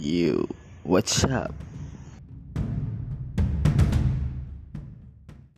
[0.00, 0.46] You.
[0.84, 1.67] what's up?